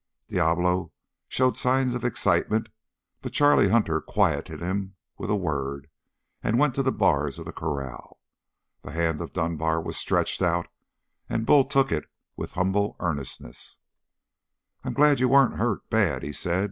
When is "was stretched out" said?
9.79-10.65